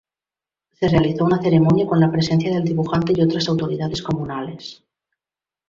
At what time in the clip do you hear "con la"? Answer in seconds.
1.85-2.11